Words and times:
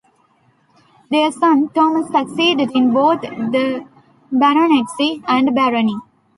Their 1.11 1.31
son 1.31 1.69
Thomas 1.69 2.07
succeeded 2.09 2.71
in 2.73 2.91
both 2.91 3.21
the 3.21 3.85
baronetcy 4.33 5.23
and 5.27 5.53
barony. 5.53 5.95